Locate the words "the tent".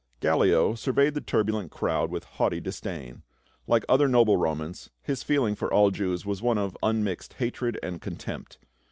0.19-0.39